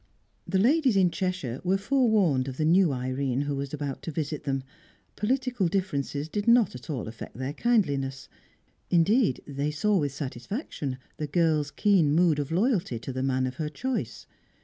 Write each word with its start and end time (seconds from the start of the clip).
The 0.47 0.57
ladies 0.57 0.95
in 0.97 1.11
Cheshire 1.11 1.61
were 1.63 1.77
forewarned 1.77 2.47
of 2.47 2.57
the 2.57 2.65
new 2.65 2.91
Irene 2.91 3.41
who 3.41 3.55
was 3.55 3.71
about 3.71 4.01
to 4.01 4.11
visit 4.11 4.45
them; 4.45 4.63
political 5.15 5.67
differences 5.67 6.27
did 6.27 6.47
not 6.47 6.73
at 6.73 6.89
all 6.89 7.07
affect 7.07 7.37
their 7.37 7.53
kindliness; 7.53 8.27
indeed, 8.89 9.43
they 9.45 9.69
saw 9.69 9.97
with 9.99 10.11
satisfaction 10.11 10.97
the 11.17 11.27
girl's 11.27 11.69
keen 11.69 12.15
mood 12.15 12.39
of 12.39 12.51
loyalty 12.51 12.97
to 12.97 13.13
the 13.13 13.21
man 13.21 13.45
of 13.45 13.57
her 13.57 13.69
choice. 13.69 14.25